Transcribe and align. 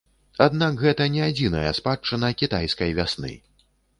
Аднак 0.45 0.79
гэта 0.85 1.05
не 1.15 1.21
адзіная 1.25 1.71
спадчына 1.79 2.33
кітайскай 2.41 2.95
вясны. 3.01 3.33